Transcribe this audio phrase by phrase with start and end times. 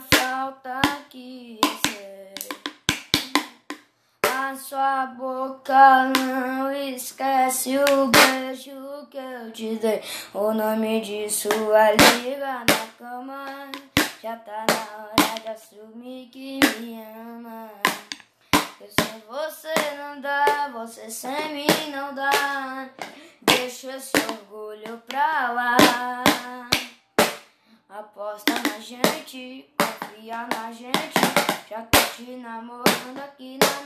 [0.00, 0.80] falta
[1.10, 2.34] que sei.
[4.26, 10.02] A sua boca não esquece o beijo que eu te dei.
[10.32, 13.70] O nome disso é liga na cama.
[14.22, 17.68] Já tá na hora de assumir que me ama.
[18.80, 22.88] Eu sem você não dá, você sem mim não dá.
[23.42, 25.76] Deixa esse orgulho pra lá.
[28.80, 31.20] Gente, confia na gente.
[31.68, 33.79] Já tô te namorando aqui na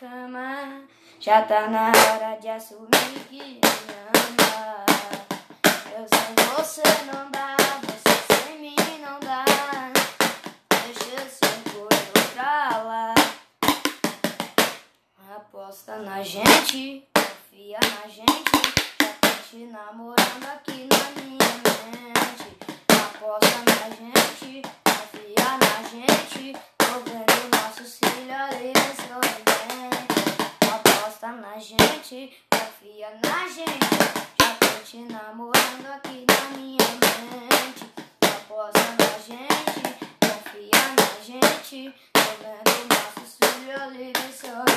[0.00, 0.80] cama
[1.20, 2.88] Já tá na hora de assumir
[3.28, 3.60] que me
[4.16, 4.86] ama
[5.94, 9.44] Eu sem você não dá, você sem mim não dá.
[10.84, 11.40] Deixa esse
[11.76, 13.14] orgulho pra lá.
[15.36, 18.50] Aposta na gente, confia na gente.
[19.00, 21.52] Já tô te namorando aqui na minha
[21.92, 22.56] mente.
[22.88, 26.56] Aposta na gente, confia na gente.
[26.78, 28.72] Tô vendo nossos filhos ali
[29.06, 29.60] sorridentes.
[31.30, 33.88] Aposta na gente, confia na gente.
[34.40, 36.88] Já tô te namorando aqui na minha
[37.30, 37.86] mente.
[38.20, 39.80] Aposta na gente,
[40.18, 41.94] confia na gente.
[42.12, 44.69] Tô vendo nossos filhos sorridentes.